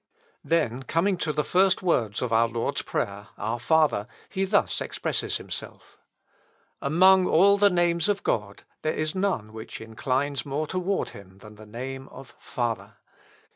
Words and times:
Then 0.43 0.81
coming 0.81 1.15
to 1.17 1.31
the 1.31 1.43
first 1.43 1.83
words 1.83 2.23
of 2.23 2.33
our 2.33 2.47
Lord's 2.47 2.81
Prayer, 2.81 3.27
"Our 3.37 3.59
Father," 3.59 4.07
he 4.29 4.45
thus 4.45 4.81
expresses 4.81 5.37
himself: 5.37 5.99
"Among 6.81 7.27
all 7.27 7.59
the 7.59 7.69
names 7.69 8.09
of 8.09 8.23
God, 8.23 8.63
there 8.81 8.95
is 8.95 9.13
none 9.13 9.53
which 9.53 9.79
inclines 9.79 10.43
more 10.43 10.65
toward 10.65 11.11
him 11.11 11.37
than 11.37 11.53
the 11.53 11.67
name 11.67 12.07
of 12.07 12.33
Father. 12.39 12.95